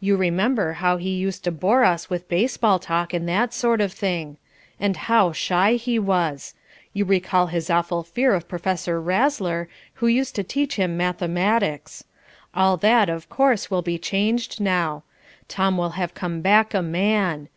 You 0.00 0.16
remember 0.16 0.72
how 0.72 0.96
he 0.96 1.10
used 1.10 1.44
to 1.44 1.52
bore 1.52 1.84
us 1.84 2.10
with 2.10 2.28
baseball 2.28 2.80
talk 2.80 3.14
and 3.14 3.28
that 3.28 3.54
sort 3.54 3.80
of 3.80 3.92
thing. 3.92 4.36
And 4.80 4.96
how 4.96 5.30
shy 5.30 5.74
he 5.74 5.96
was! 5.96 6.54
You 6.92 7.04
recall 7.04 7.46
his 7.46 7.70
awful 7.70 8.02
fear 8.02 8.34
of 8.34 8.48
Professor 8.48 9.00
Razzler, 9.00 9.68
who 9.94 10.08
used 10.08 10.34
to 10.34 10.42
teach 10.42 10.74
him 10.74 10.96
mathematics. 10.96 12.02
All 12.52 12.76
that, 12.78 13.08
of 13.08 13.28
course, 13.28 13.70
will 13.70 13.80
be 13.82 13.96
changed 13.96 14.60
now. 14.60 15.04
Tom 15.46 15.76
will 15.76 15.90
have 15.90 16.14
come 16.14 16.40
back 16.40 16.74
a 16.74 16.82
man. 16.82 17.48